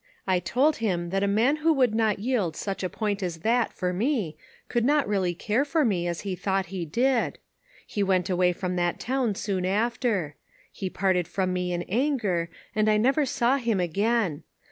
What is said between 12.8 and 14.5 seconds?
I never saw him again.